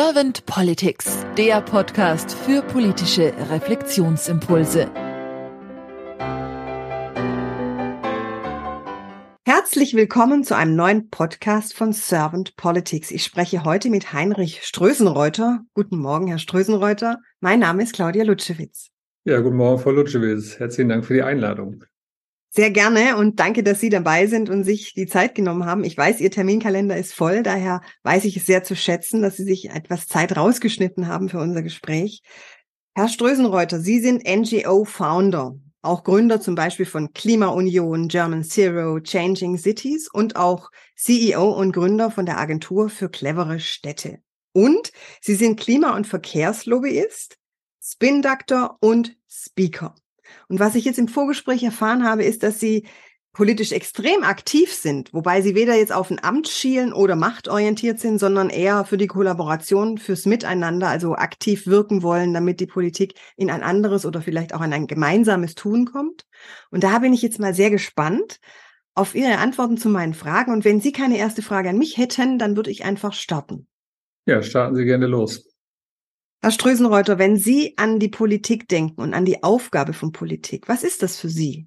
[0.00, 4.88] Servant Politics, der Podcast für politische Reflexionsimpulse.
[9.44, 13.10] Herzlich willkommen zu einem neuen Podcast von Servant Politics.
[13.10, 15.64] Ich spreche heute mit Heinrich Strösenreuter.
[15.74, 17.18] Guten Morgen, Herr Strösenreuter.
[17.40, 18.90] Mein Name ist Claudia Lutschewitz.
[19.24, 20.60] Ja, guten Morgen, Frau Lutschewitz.
[20.60, 21.82] Herzlichen Dank für die Einladung.
[22.50, 25.84] Sehr gerne und danke, dass Sie dabei sind und sich die Zeit genommen haben.
[25.84, 29.44] Ich weiß, Ihr Terminkalender ist voll, daher weiß ich es sehr zu schätzen, dass Sie
[29.44, 32.22] sich etwas Zeit rausgeschnitten haben für unser Gespräch.
[32.94, 40.08] Herr Strösenreuter, Sie sind NGO-Founder, auch Gründer zum Beispiel von Klimaunion, German Zero, Changing Cities
[40.10, 44.18] und auch CEO und Gründer von der Agentur für clevere Städte.
[44.52, 44.90] Und
[45.20, 47.36] Sie sind Klima- und Verkehrslobbyist,
[47.80, 49.94] Spin-Doctor und Speaker.
[50.48, 52.86] Und was ich jetzt im Vorgespräch erfahren habe, ist, dass sie
[53.32, 58.18] politisch extrem aktiv sind, wobei sie weder jetzt auf ein Amt schielen oder machtorientiert sind,
[58.18, 63.50] sondern eher für die Kollaboration, fürs Miteinander, also aktiv wirken wollen, damit die Politik in
[63.50, 66.24] ein anderes oder vielleicht auch in ein gemeinsames Tun kommt.
[66.70, 68.40] Und da bin ich jetzt mal sehr gespannt
[68.94, 70.52] auf Ihre Antworten zu meinen Fragen.
[70.52, 73.68] Und wenn Sie keine erste Frage an mich hätten, dann würde ich einfach starten.
[74.26, 75.47] Ja, starten Sie gerne los.
[76.40, 80.84] Herr Strösenreuter, wenn Sie an die Politik denken und an die Aufgabe von Politik, was
[80.84, 81.66] ist das für Sie?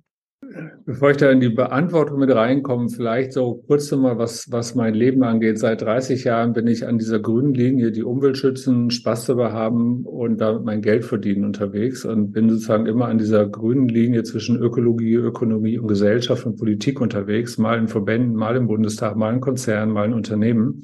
[0.85, 4.93] Bevor ich da in die Beantwortung mit reinkomme, vielleicht so kurz nochmal, was, was mein
[4.93, 5.59] Leben angeht.
[5.59, 10.05] Seit 30 Jahren bin ich an dieser grünen Linie, die Umwelt schützen, Spaß dabei haben
[10.05, 14.57] und damit mein Geld verdienen unterwegs und bin sozusagen immer an dieser grünen Linie zwischen
[14.57, 19.41] Ökologie, Ökonomie und Gesellschaft und Politik unterwegs, mal in Verbänden, mal im Bundestag, mal in
[19.41, 20.83] Konzernen, mal in Unternehmen.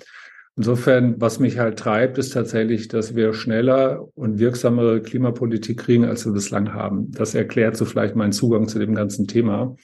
[0.57, 6.25] Insofern, was mich halt treibt, ist tatsächlich, dass wir schneller und wirksamere Klimapolitik kriegen, als
[6.25, 7.11] wir bislang haben.
[7.11, 9.75] Das erklärt so vielleicht meinen Zugang zu dem ganzen Thema.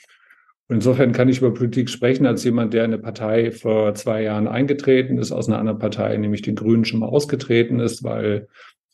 [0.68, 4.24] Und insofern kann ich über Politik sprechen als jemand, der in eine Partei vor zwei
[4.24, 8.48] Jahren eingetreten ist, aus einer anderen Partei, nämlich den Grünen, schon mal ausgetreten ist, weil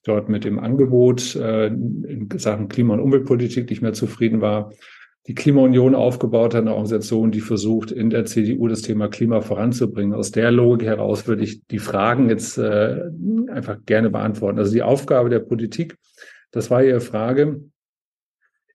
[0.03, 4.73] dort mit dem Angebot äh, in Sachen Klima- und Umweltpolitik nicht mehr zufrieden war
[5.27, 10.13] die Klimaunion aufgebaut hat, eine Organisation, die versucht, in der CDU das Thema Klima voranzubringen.
[10.13, 13.01] Aus der Logik heraus würde ich die Fragen jetzt äh,
[13.51, 14.57] einfach gerne beantworten.
[14.57, 15.97] Also die Aufgabe der Politik,
[16.51, 17.61] das war Ihre Frage.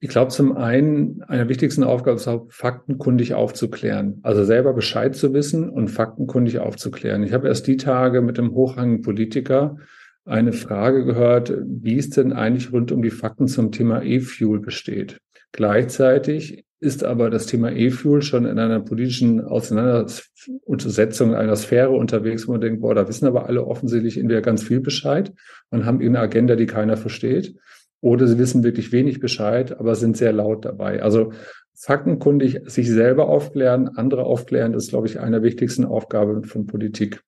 [0.01, 4.21] Ich glaube, zum einen, eine wichtigsten Aufgabe ist auch, faktenkundig aufzuklären.
[4.23, 7.23] Also selber Bescheid zu wissen und faktenkundig aufzuklären.
[7.23, 9.79] Ich habe erst die Tage mit einem hochrangigen Politiker
[10.27, 15.19] eine Frage gehört, wie es denn eigentlich rund um die Fakten zum Thema E-Fuel besteht.
[15.57, 22.49] Gleichzeitig ist aber das Thema E-Fuel schon in einer politischen Auseinandersetzung in einer Sphäre unterwegs,
[22.49, 25.33] wo man denkt, boah, da wissen aber alle offensichtlich in der ganz viel Bescheid
[25.71, 27.55] und haben eine Agenda, die keiner versteht.
[28.01, 31.05] Oder sie wissen wirklich wenig Bescheid, aber sind sehr laut dabei.
[31.05, 31.31] Also
[31.73, 37.23] faktenkundig sich selber aufklären, andere aufklären, ist, glaube ich, eine der wichtigsten Aufgaben von Politik.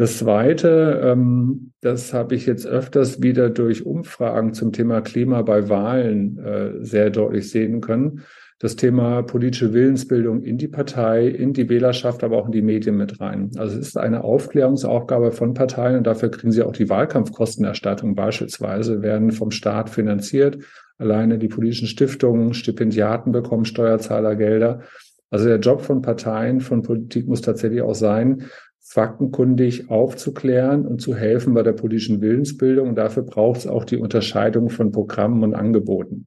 [0.00, 5.68] Das Zweite, ähm, das habe ich jetzt öfters wieder durch Umfragen zum Thema Klima bei
[5.68, 8.22] Wahlen äh, sehr deutlich sehen können.
[8.60, 12.96] Das Thema politische Willensbildung in die Partei, in die Wählerschaft, aber auch in die Medien
[12.96, 13.50] mit rein.
[13.58, 19.02] Also es ist eine Aufklärungsaufgabe von Parteien und dafür kriegen sie auch die Wahlkampfkostenerstattung beispielsweise,
[19.02, 20.64] werden vom Staat finanziert.
[20.96, 24.80] Alleine die politischen Stiftungen, Stipendiaten bekommen Steuerzahlergelder.
[25.28, 28.46] Also der Job von Parteien, von Politik muss tatsächlich auch sein,
[28.90, 32.88] faktenkundig aufzuklären und zu helfen bei der politischen Willensbildung.
[32.88, 36.26] Und dafür braucht es auch die Unterscheidung von Programmen und Angeboten.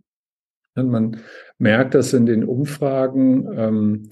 [0.75, 1.17] Und man
[1.57, 4.09] merkt das in den Umfragen, ähm,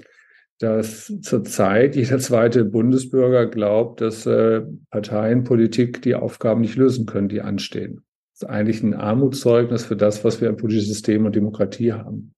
[0.60, 7.42] dass zurzeit jeder zweite Bundesbürger glaubt, dass äh, Parteienpolitik die Aufgaben nicht lösen können, die
[7.42, 8.02] anstehen.
[8.34, 12.34] Das ist eigentlich ein Armutszeugnis für das, was wir im politischen System und Demokratie haben.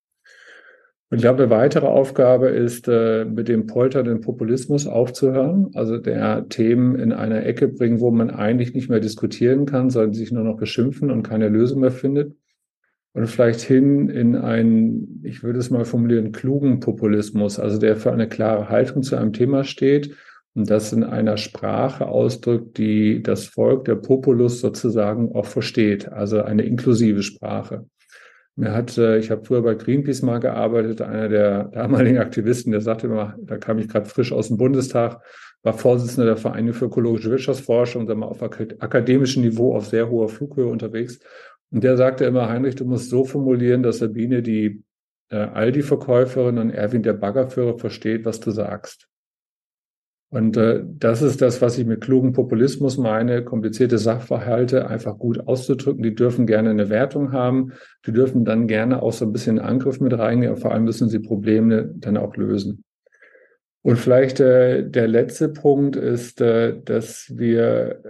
[1.13, 6.49] Und ich glaube, eine weitere Aufgabe ist, äh, mit dem polternden Populismus aufzuhören, also der
[6.49, 10.43] Themen in eine Ecke bringen, wo man eigentlich nicht mehr diskutieren kann, sondern sich nur
[10.43, 12.35] noch beschimpfen und keine Lösung mehr findet.
[13.13, 18.11] Und vielleicht hin in einen, ich würde es mal formulieren, klugen Populismus, also der für
[18.11, 20.15] eine klare Haltung zu einem Thema steht
[20.55, 26.41] und das in einer Sprache ausdrückt, die das Volk, der Populus sozusagen auch versteht, also
[26.41, 27.85] eine inklusive Sprache.
[28.55, 32.81] Mir hat, äh, ich habe früher bei Greenpeace mal gearbeitet, einer der damaligen Aktivisten, der
[32.81, 35.21] sagte immer, da kam ich gerade frisch aus dem Bundestag,
[35.63, 40.29] war Vorsitzender der Vereinigung für ökologische Wirtschaftsforschung, dann mal auf akademischem Niveau auf sehr hoher
[40.29, 41.19] Flughöhe unterwegs.
[41.71, 44.83] Und der sagte immer, Heinrich, du musst so formulieren, dass Sabine die
[45.29, 49.07] äh, Aldi-Verkäuferin und Erwin der Baggerführer versteht, was du sagst.
[50.33, 55.47] Und äh, das ist das, was ich mit klugen Populismus meine, komplizierte Sachverhalte einfach gut
[55.47, 56.01] auszudrücken.
[56.01, 57.73] Die dürfen gerne eine Wertung haben.
[58.07, 60.57] Die dürfen dann gerne auch so ein bisschen Angriff mit reinnehmen.
[60.57, 62.83] Vor allem müssen sie Probleme dann auch lösen.
[63.83, 68.01] Und vielleicht äh, der letzte Punkt ist, äh, dass wir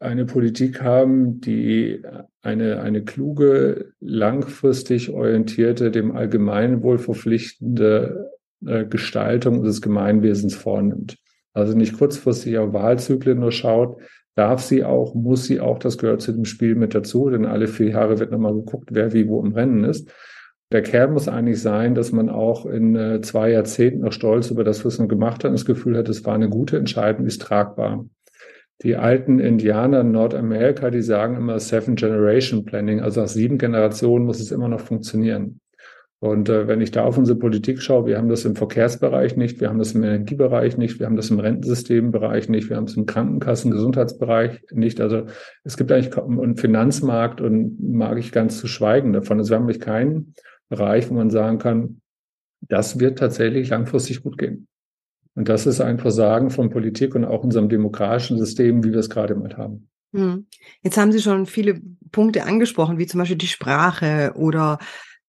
[0.00, 2.02] eine Politik haben, die
[2.42, 8.32] eine, eine kluge, langfristig orientierte, dem Allgemeinwohl verpflichtende
[8.66, 11.16] äh, Gestaltung des Gemeinwesens vornimmt.
[11.52, 14.00] Also nicht kurzfristig auf Wahlzyklen nur schaut,
[14.36, 17.66] darf sie auch, muss sie auch, das gehört zu dem Spiel mit dazu, denn alle
[17.66, 20.10] vier Jahre wird nochmal geguckt, wer wie wo im Rennen ist.
[20.72, 24.62] Der Kern muss eigentlich sein, dass man auch in äh, zwei Jahrzehnten noch stolz über
[24.62, 28.06] das, was man gemacht hat, das Gefühl hat, es war eine gute Entscheidung, ist tragbar.
[28.82, 34.24] Die alten Indianer in Nordamerika, die sagen immer Seven Generation Planning, also nach sieben Generationen
[34.24, 35.60] muss es immer noch funktionieren.
[36.22, 39.58] Und äh, wenn ich da auf unsere Politik schaue, wir haben das im Verkehrsbereich nicht,
[39.58, 42.96] wir haben das im Energiebereich nicht, wir haben das im Rentensystembereich nicht, wir haben es
[42.96, 45.00] im Krankenkassen, Gesundheitsbereich nicht.
[45.00, 45.24] Also
[45.64, 49.38] es gibt eigentlich einen Finanzmarkt und mag ich ganz zu schweigen davon.
[49.38, 50.34] Also wir haben nämlich keinen
[50.68, 52.02] Bereich, wo man sagen kann,
[52.60, 54.68] das wird tatsächlich langfristig gut gehen.
[55.34, 59.08] Und das ist ein Versagen von Politik und auch unserem demokratischen System, wie wir es
[59.08, 59.88] gerade mal haben.
[60.12, 60.46] Hm.
[60.82, 61.80] Jetzt haben Sie schon viele
[62.12, 64.78] Punkte angesprochen, wie zum Beispiel die Sprache oder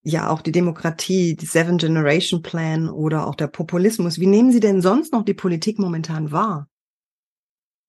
[0.02, 4.18] ja auch die Demokratie, die Seven Generation Plan oder auch der Populismus.
[4.18, 6.68] Wie nehmen Sie denn sonst noch die Politik momentan wahr?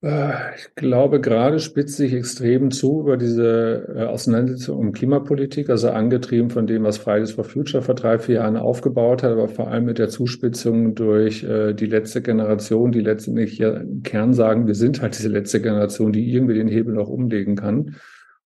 [0.04, 5.90] Äh, ich glaube, gerade spitzt sich extrem zu über diese äh, Auseinandersetzung um Klimapolitik, also
[5.90, 9.70] angetrieben von dem, was Fridays for Future vor drei, vier Jahren aufgebaut hat, aber vor
[9.70, 14.68] allem mit der Zuspitzung durch äh, die letzte Generation, die letztendlich ja im Kern sagen,
[14.68, 17.96] wir sind halt diese letzte Generation, die irgendwie den Hebel noch umlegen kann.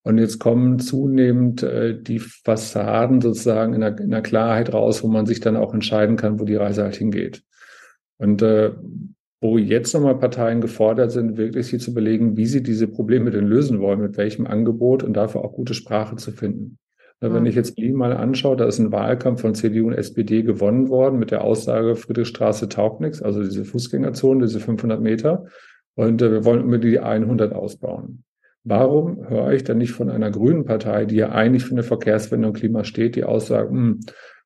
[0.04, 5.26] Und jetzt kommen zunehmend die Fassaden sozusagen in einer, in einer Klarheit raus, wo man
[5.26, 7.44] sich dann auch entscheiden kann, wo die Reise halt hingeht.
[8.18, 8.72] Und äh,
[9.40, 13.46] wo jetzt nochmal Parteien gefordert sind, wirklich sie zu belegen, wie sie diese Probleme denn
[13.46, 16.80] lösen wollen, mit welchem Angebot und dafür auch gute Sprache zu finden.
[17.22, 17.34] Mhm.
[17.34, 20.90] Wenn ich jetzt Berlin mal anschaue, da ist ein Wahlkampf von CDU und SPD gewonnen
[20.90, 25.46] worden mit der Aussage, Friedrichstraße taugt nichts, also diese Fußgängerzone, diese 500 Meter.
[25.96, 28.24] Und äh, wir wollen immer die 100 ausbauen.
[28.70, 32.50] Warum höre ich dann nicht von einer grünen Partei, die ja eigentlich für eine Verkehrswende
[32.50, 34.02] und Klima steht, die Aussage, hm,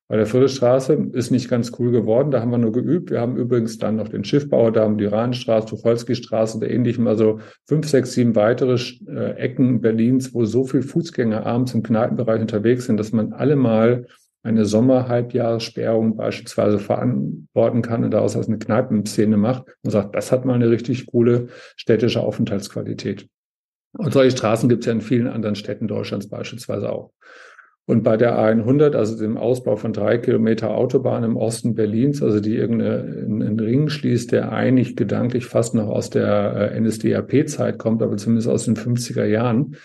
[0.06, 2.30] bei der Viertelstraße ist nicht ganz cool geworden.
[2.30, 3.10] Da haben wir nur geübt.
[3.10, 7.06] Wir haben übrigens dann noch den Schiffbauer, da haben die Rahnstraße, Tucholsky-Straße und ähnlichem.
[7.08, 8.78] Also fünf, sechs, sieben weitere
[9.08, 13.56] äh, Ecken Berlins, wo so viel Fußgänger abends im Kneipenbereich unterwegs sind, dass man alle
[13.56, 14.06] mal
[14.44, 20.54] eine Sommerhalbjahressperrung beispielsweise verantworten kann und daraus eine Kneipenszene macht und sagt, das hat mal
[20.54, 23.28] eine richtig coole städtische Aufenthaltsqualität.
[23.96, 27.12] Und solche Straßen gibt es ja in vielen anderen Städten Deutschlands beispielsweise auch.
[27.84, 32.38] Und bei der A100, also dem Ausbau von drei Kilometer Autobahn im Osten Berlins, also
[32.38, 38.16] die irgendeinen Ring schließt, der eigentlich gedanklich fast noch aus der äh, NSDAP-Zeit kommt, aber
[38.16, 39.76] zumindest aus den 50er Jahren,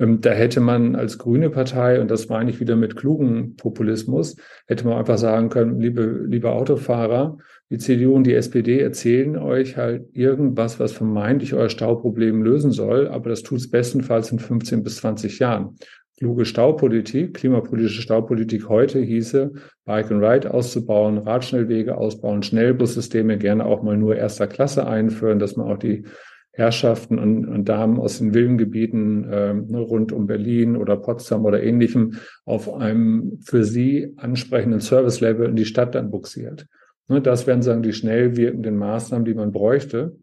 [0.00, 4.36] ähm, da hätte man als grüne Partei, und das meine ich wieder mit klugen Populismus,
[4.66, 7.38] hätte man einfach sagen können, liebe, liebe Autofahrer,
[7.70, 13.08] die CDU und die SPD erzählen euch halt irgendwas, was vermeintlich euer Stauproblem lösen soll,
[13.08, 15.76] aber das tut es bestenfalls in 15 bis 20 Jahren
[16.18, 19.52] kluge Staupolitik, klimapolitische Staupolitik heute hieße,
[19.84, 25.56] Bike and Ride auszubauen, Radschnellwege ausbauen, Schnellbussysteme gerne auch mal nur erster Klasse einführen, dass
[25.56, 26.04] man auch die
[26.52, 32.14] Herrschaften und, und Damen aus den Villengebieten äh, rund um Berlin oder Potsdam oder ähnlichem
[32.46, 36.66] auf einem für sie ansprechenden Service-Level in die Stadt dann buxiert.
[37.08, 40.16] Ne, das wären sagen die schnell wirkenden Maßnahmen, die man bräuchte.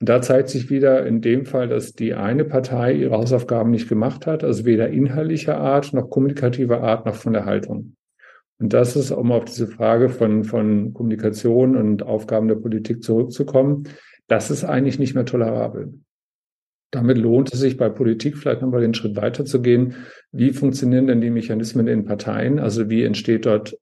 [0.00, 3.88] Und da zeigt sich wieder in dem Fall, dass die eine Partei ihre Hausaufgaben nicht
[3.88, 7.96] gemacht hat, also weder inhaltlicher Art noch kommunikativer Art noch von der Haltung.
[8.58, 13.84] Und das ist, um auf diese Frage von, von Kommunikation und Aufgaben der Politik zurückzukommen,
[14.28, 15.94] das ist eigentlich nicht mehr tolerabel.
[16.90, 19.94] Damit lohnt es sich bei Politik vielleicht nochmal den Schritt weiterzugehen.
[20.32, 22.58] Wie funktionieren denn die Mechanismen in Parteien?
[22.58, 23.76] Also wie entsteht dort,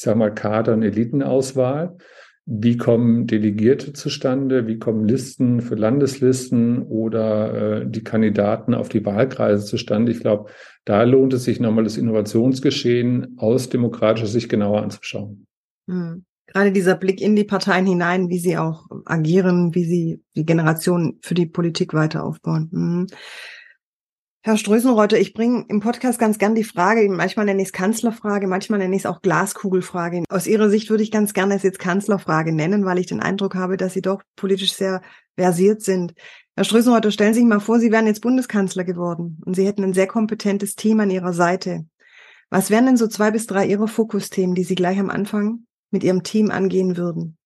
[0.00, 1.98] ich sage mal, Kader- und Elitenauswahl?
[2.46, 4.66] Wie kommen Delegierte zustande?
[4.66, 10.10] Wie kommen Listen für Landeslisten oder äh, die Kandidaten auf die Wahlkreise zustande?
[10.10, 10.50] Ich glaube,
[10.86, 15.46] da lohnt es sich nochmal das Innovationsgeschehen aus demokratischer Sicht genauer anzuschauen.
[15.86, 16.24] Hm.
[16.46, 21.18] Gerade dieser Blick in die Parteien hinein, wie sie auch agieren, wie sie die Generation
[21.20, 22.70] für die Politik weiter aufbauen.
[22.72, 23.06] Hm.
[24.42, 28.46] Herr Strößenreuter, ich bringe im Podcast ganz gern die Frage, manchmal nenne ich es Kanzlerfrage,
[28.46, 30.24] manchmal nenne ich es auch Glaskugelfrage.
[30.30, 33.54] Aus Ihrer Sicht würde ich ganz gerne es jetzt Kanzlerfrage nennen, weil ich den Eindruck
[33.54, 35.02] habe, dass Sie doch politisch sehr
[35.36, 36.14] versiert sind.
[36.56, 39.84] Herr Strößenreuter, stellen Sie sich mal vor, Sie wären jetzt Bundeskanzler geworden und Sie hätten
[39.84, 41.84] ein sehr kompetentes Team an Ihrer Seite.
[42.48, 46.02] Was wären denn so zwei bis drei Ihrer Fokusthemen, die Sie gleich am Anfang mit
[46.02, 47.36] Ihrem Team angehen würden?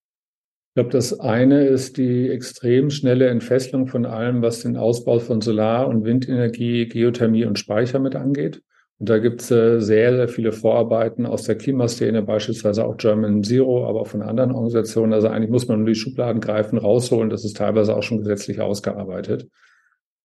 [0.75, 5.41] Ich glaube, das eine ist die extrem schnelle Entfesselung von allem, was den Ausbau von
[5.41, 8.61] Solar- und Windenergie, Geothermie und Speicher mit angeht.
[8.99, 13.45] Und da gibt es äh, sehr, sehr viele Vorarbeiten aus der Klimaszene, beispielsweise auch German
[13.45, 15.13] Zero, aber auch von anderen Organisationen.
[15.13, 17.31] Also eigentlich muss man nur die Schubladen greifen, rausholen.
[17.31, 19.49] Das ist teilweise auch schon gesetzlich ausgearbeitet.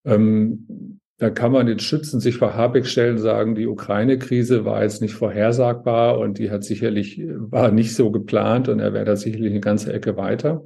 [0.04, 5.02] Ähm, da kann man den Schützen sich vor Habeck stellen, sagen, die Ukraine-Krise war jetzt
[5.02, 9.52] nicht vorhersagbar und die hat sicherlich, war nicht so geplant und er wäre da sicherlich
[9.52, 10.64] eine ganze Ecke weiter.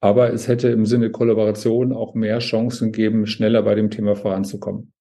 [0.00, 4.92] Aber es hätte im Sinne Kollaboration auch mehr Chancen geben, schneller bei dem Thema voranzukommen.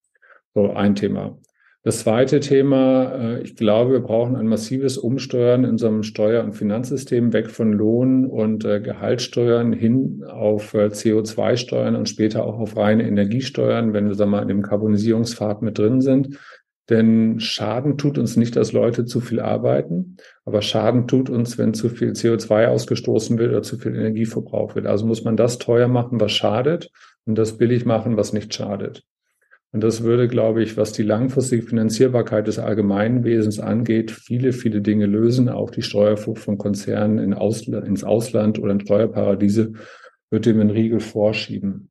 [0.54, 1.40] So ein Thema.
[1.84, 6.54] Das zweite Thema, äh, ich glaube, wir brauchen ein massives Umsteuern in unserem Steuer- und
[6.54, 12.76] Finanzsystem weg von Lohn- und äh, Gehaltssteuern hin auf äh, CO2-Steuern und später auch auf
[12.76, 16.38] reine Energiesteuern, wenn wir sagen wir mal in dem Karbonisierungspfad mit drin sind.
[16.90, 21.74] Denn Schaden tut uns nicht, dass Leute zu viel arbeiten, aber Schaden tut uns, wenn
[21.74, 24.88] zu viel CO2 ausgestoßen wird oder zu viel Energie verbraucht wird.
[24.88, 26.90] Also muss man das teuer machen, was schadet
[27.26, 29.04] und das billig machen, was nicht schadet.
[29.74, 35.06] Und das würde, glaube ich, was die langfristige Finanzierbarkeit des Allgemeinwesens angeht, viele, viele Dinge
[35.06, 35.50] lösen.
[35.50, 39.74] Auch die Steuerflucht von Konzernen in Ausl ins Ausland oder in Steuerparadiese
[40.30, 41.90] wird dem einen Riegel vorschieben.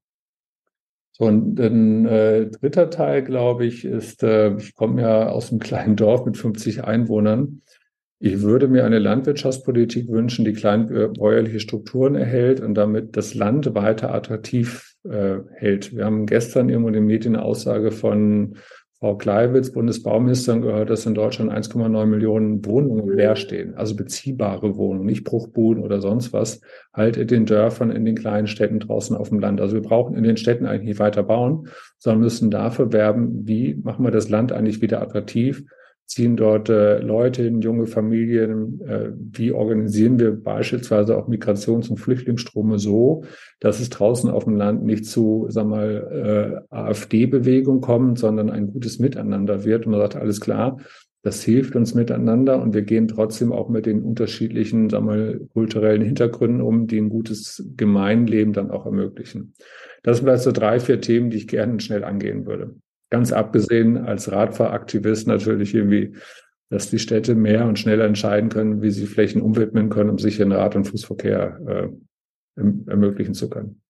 [1.13, 5.61] So, und ein äh, dritter Teil, glaube ich, ist, äh, ich komme ja aus einem
[5.61, 7.63] kleinen Dorf mit 50 Einwohnern.
[8.19, 14.15] Ich würde mir eine Landwirtschaftspolitik wünschen, die kleinbäuerliche Strukturen erhält und damit das Land weiter
[14.15, 15.97] attraktiv äh, hält.
[15.97, 18.57] Wir haben gestern irgendwo in den Medien eine Aussage von
[18.99, 25.05] Frau Kleiwitz, Bundesbauministerin, gehört, dass in Deutschland 1,9 Millionen Wohnungen leer stehen, also beziehbare Wohnungen,
[25.05, 26.63] nicht Bruchbuden oder sonst was,
[26.95, 29.61] halt in den Dörfern, in den kleinen Städten draußen auf dem Land.
[29.61, 33.75] Also wir brauchen in den Städten eigentlich nicht weiter bauen, sondern müssen dafür werben, wie
[33.75, 35.63] machen wir das Land eigentlich wieder attraktiv,
[36.07, 38.81] ziehen dort äh, Leute hin, junge Familien?
[38.81, 43.25] Äh, wie organisieren wir beispielsweise auch Migrations- und Flüchtlingsströme so,
[43.61, 48.73] dass es draußen auf dem Land nicht zu, sag mal, äh, AfD-Bewegung kommt, sondern ein
[48.73, 50.79] gutes Miteinander wird und man sagt, alles klar,
[51.27, 56.03] das hilft uns miteinander und wir gehen trotzdem auch mit den unterschiedlichen, sag mal, kulturellen
[56.03, 59.55] Hintergründen um, die ein gutes Gemeinleben dann auch ermöglichen.
[60.05, 62.77] Das sind vielleicht so drei, vier Themen, die ich gerne schnell angehen würde.
[63.11, 66.17] Ganz abgesehen als Radfahraktivist natürlich irgendwie,
[66.71, 70.53] dass die Städte mehr und schneller entscheiden können, wie sie Flächen umwidmen können, um sicheren
[70.53, 73.81] Rad- und Fußverkehr äh, ermöglichen zu können.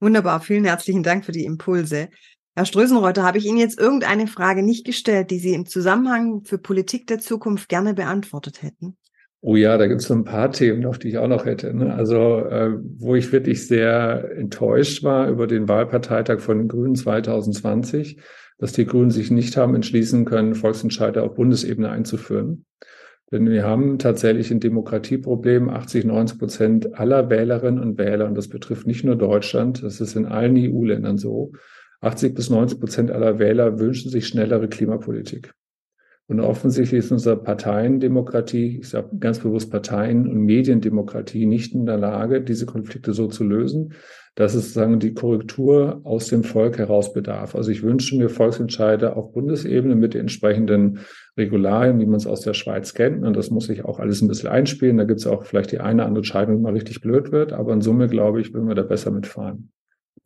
[0.00, 2.08] Wunderbar, vielen herzlichen Dank für die Impulse.
[2.56, 6.58] Herr Strösenreuter, habe ich Ihnen jetzt irgendeine Frage nicht gestellt, die Sie im Zusammenhang für
[6.58, 8.96] Politik der Zukunft gerne beantwortet hätten?
[9.40, 11.74] Oh ja, da gibt es so ein paar Themen auf die ich auch noch hätte.
[11.74, 11.92] Ne?
[11.92, 18.18] Also, äh, wo ich wirklich sehr enttäuscht war über den Wahlparteitag von den Grünen 2020
[18.58, 22.64] dass die Grünen sich nicht haben entschließen können, Volksentscheide auf Bundesebene einzuführen.
[23.30, 25.68] Denn wir haben tatsächlich ein Demokratieproblem.
[25.68, 30.14] 80, 90 Prozent aller Wählerinnen und Wähler, und das betrifft nicht nur Deutschland, das ist
[30.14, 31.52] in allen EU-Ländern so,
[32.00, 35.54] 80 bis 90 Prozent aller Wähler wünschen sich schnellere Klimapolitik.
[36.26, 41.98] Und offensichtlich ist unsere Parteiendemokratie, ich sage ganz bewusst Parteien- und Mediendemokratie nicht in der
[41.98, 43.92] Lage, diese Konflikte so zu lösen,
[44.34, 47.54] dass es sozusagen die Korrektur aus dem Volk heraus bedarf.
[47.54, 51.00] Also ich wünsche mir Volksentscheide auf Bundesebene mit den entsprechenden
[51.36, 53.22] Regularien, wie man es aus der Schweiz kennt.
[53.22, 54.96] Und das muss sich auch alles ein bisschen einspielen.
[54.96, 57.52] Da gibt es auch vielleicht die eine oder andere Entscheidung, die mal richtig blöd wird.
[57.52, 59.70] Aber in Summe, glaube ich, würden wir da besser mitfahren.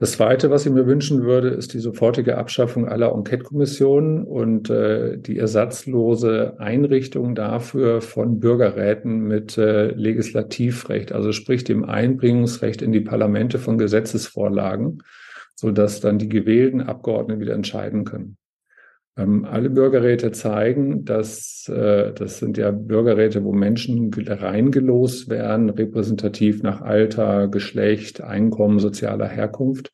[0.01, 5.19] Das Zweite, was ich mir wünschen würde, ist die sofortige Abschaffung aller Enquete-Kommissionen und äh,
[5.19, 13.01] die ersatzlose Einrichtung dafür von Bürgerräten mit äh, Legislativrecht, also sprich dem Einbringungsrecht in die
[13.01, 15.03] Parlamente von Gesetzesvorlagen,
[15.57, 18.37] so dass dann die gewählten Abgeordneten wieder entscheiden können.
[19.19, 26.63] Ähm, alle Bürgerräte zeigen, dass äh, das sind ja Bürgerräte, wo Menschen reingelost werden, repräsentativ
[26.63, 29.91] nach Alter, Geschlecht, Einkommen, sozialer Herkunft.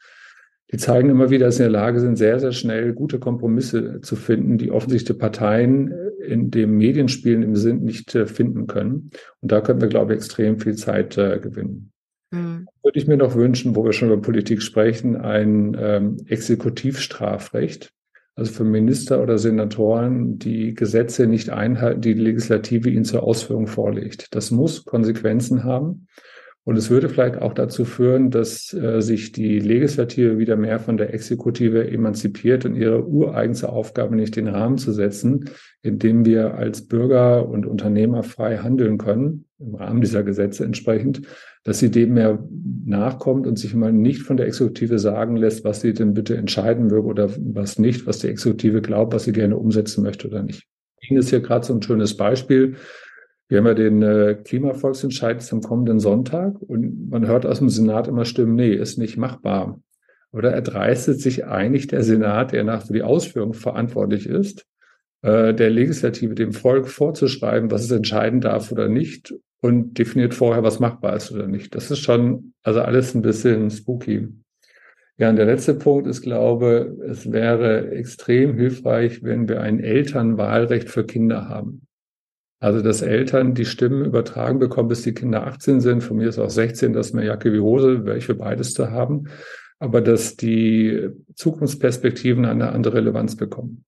[0.70, 4.00] Die zeigen immer wieder, dass sie in der Lage sind, sehr, sehr schnell gute Kompromisse
[4.02, 9.10] zu finden, die offensichtlich Parteien in dem Medienspielen im Sinn nicht äh, finden können.
[9.40, 11.92] Und da können wir, glaube ich, extrem viel Zeit äh, gewinnen.
[12.30, 12.66] Mhm.
[12.82, 17.94] Würde ich mir noch wünschen, wo wir schon über Politik sprechen, ein ähm, Exekutivstrafrecht
[18.36, 23.66] also für Minister oder Senatoren, die Gesetze nicht einhalten, die die Legislative ihnen zur Ausführung
[23.66, 24.34] vorlegt.
[24.34, 26.08] Das muss Konsequenzen haben.
[26.66, 30.96] Und es würde vielleicht auch dazu führen, dass äh, sich die Legislative wieder mehr von
[30.96, 35.50] der Exekutive emanzipiert und ihre ureigenste Aufgabe nicht den Rahmen zu setzen,
[35.82, 41.22] indem wir als Bürger und Unternehmer frei handeln können, im Rahmen dieser Gesetze entsprechend,
[41.64, 42.46] dass sie dem mehr
[42.84, 46.90] nachkommt und sich mal nicht von der Exekutive sagen lässt, was sie denn bitte entscheiden
[46.90, 50.66] würde oder was nicht, was die Exekutive glaubt, was sie gerne umsetzen möchte oder nicht.
[51.00, 52.76] Ihnen ist hier gerade so ein schönes Beispiel.
[53.48, 58.08] Wir haben ja den äh, Klimavolksentscheid am kommenden Sonntag und man hört aus dem Senat
[58.08, 59.80] immer Stimmen, nee, ist nicht machbar.
[60.32, 64.66] Oder erdreistet sich eigentlich der Senat, der nach für die Ausführung verantwortlich ist,
[65.22, 70.62] äh, der Legislative, dem Volk vorzuschreiben, was es entscheiden darf oder nicht und definiert vorher,
[70.62, 71.74] was machbar ist oder nicht.
[71.74, 74.28] Das ist schon, also alles ein bisschen spooky.
[75.16, 80.90] Ja, und der letzte Punkt ist, glaube, es wäre extrem hilfreich, wenn wir ein Elternwahlrecht
[80.90, 81.86] für Kinder haben.
[82.60, 86.02] Also, dass Eltern die Stimmen übertragen bekommen, bis die Kinder 18 sind.
[86.02, 89.28] Von mir ist auch 16, das ist mir Jacke wie Hose, welche beides zu haben.
[89.78, 93.86] Aber dass die Zukunftsperspektiven eine andere Relevanz bekommen.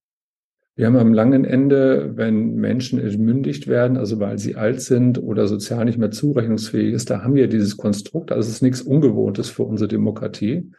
[0.77, 5.49] Wir haben am langen Ende, wenn Menschen entmündigt werden, also weil sie alt sind oder
[5.49, 8.31] sozial nicht mehr zurechnungsfähig ist, da haben wir dieses Konstrukt.
[8.31, 10.71] Also es ist nichts Ungewohntes für unsere Demokratie.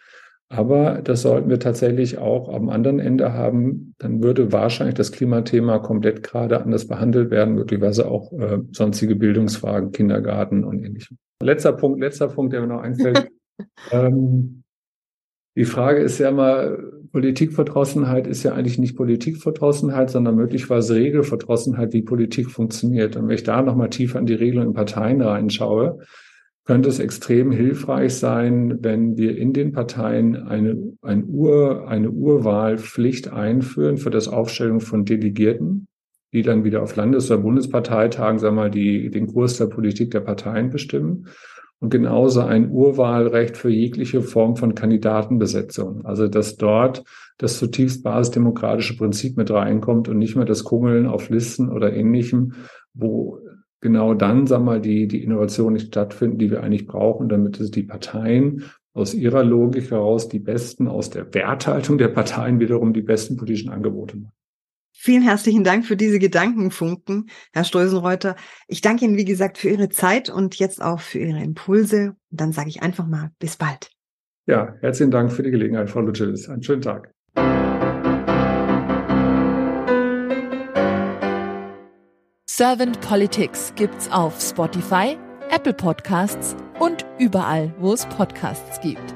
[0.50, 3.96] Aber das sollten wir tatsächlich auch am anderen Ende haben.
[3.98, 9.92] Dann würde wahrscheinlich das Klimathema komplett gerade anders behandelt werden, möglicherweise auch äh, sonstige Bildungsfragen,
[9.92, 11.18] Kindergarten und ähnlichem.
[11.42, 13.30] Letzter Punkt, letzter Punkt, der mir noch einfällt.
[13.92, 14.63] ähm,
[15.58, 22.02] die Frage ist ja mal, Politikverdrossenheit ist ja eigentlich nicht Politikverdrossenheit, sondern möglicherweise Regelverdrossenheit, wie
[22.02, 23.16] Politik funktioniert.
[23.16, 26.00] Und wenn ich da nochmal tiefer in die Regeln in Parteien reinschaue,
[26.66, 33.32] könnte es extrem hilfreich sein, wenn wir in den Parteien eine, ein Ur, eine Urwahlpflicht
[33.32, 35.88] einführen für das Aufstellen von Delegierten,
[36.34, 40.12] die dann wieder auf Landes- oder Bundesparteitagen, sagen wir mal, die, den Kurs der Politik
[40.12, 41.28] der Parteien bestimmen.
[41.80, 46.06] Und genauso ein Urwahlrecht für jegliche Form von Kandidatenbesetzung.
[46.06, 47.04] Also, dass dort
[47.38, 52.54] das zutiefst basisdemokratische Prinzip mit reinkommt und nicht mehr das Kungeln auf Listen oder ähnlichem,
[52.96, 53.40] wo
[53.80, 57.84] genau dann, sag mal, die, die Innovationen nicht stattfinden, die wir eigentlich brauchen, damit die
[57.84, 63.38] Parteien aus ihrer Logik heraus die besten, aus der Werthaltung der Parteien wiederum die besten
[63.38, 64.37] politischen Angebote machen.
[65.00, 68.36] Vielen herzlichen Dank für diese Gedankenfunken, Herr Streusenreuter.
[68.68, 72.16] Ich danke Ihnen, wie gesagt, für Ihre Zeit und jetzt auch für Ihre Impulse.
[72.32, 73.92] Und dann sage ich einfach mal bis bald.
[74.48, 76.50] Ja, herzlichen Dank für die Gelegenheit, Frau Lutschewitz.
[76.50, 77.12] Einen schönen Tag.
[82.50, 85.16] Servant Politics gibt's auf Spotify,
[85.51, 89.13] Apple Podcasts und überall, wo es Podcasts gibt.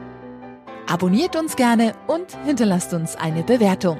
[0.88, 3.99] Abonniert uns gerne und hinterlasst uns eine Bewertung.